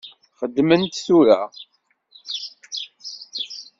Xedmemt-t 0.39 1.01
tura. 1.05 1.41